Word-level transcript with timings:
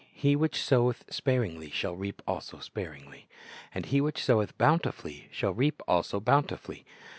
He 0.15 0.35
which 0.35 0.59
soweth 0.63 1.03
sparingly 1.11 1.69
shall 1.69 1.95
reap 1.95 2.23
also 2.25 2.57
sparingh; 2.57 3.25
and 3.71 3.85
he 3.85 4.01
which 4.01 4.25
soweth 4.25 4.57
bountifully 4.57 5.27
shall 5.31 5.53
reap 5.53 5.79
also 5.87 6.19
bounti 6.19 6.57
fully." 6.57 6.85